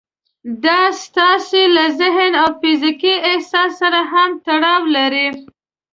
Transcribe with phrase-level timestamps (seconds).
[0.63, 5.27] دا ستاسې له ذهني او فزيکي احساس سره هم تړاو لري.